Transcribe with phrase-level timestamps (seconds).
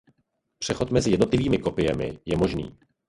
[0.59, 2.77] Přechod mezi jednotlivými kopiemi je možný.